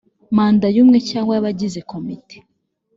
[0.35, 2.37] manda y umwe cyangwa y abagize komite